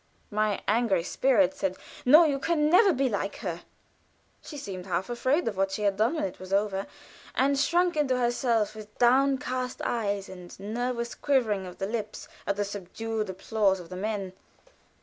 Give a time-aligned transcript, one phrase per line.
[0.31, 3.61] My angry spirit said, "No; you can never be like her."
[4.41, 6.87] She seemed half afraid of what she had done when it was over,
[7.35, 12.65] and shrunk into herself with downcast eyes and nervous quivering of the lips at the
[12.65, 14.33] subdued applause of the men.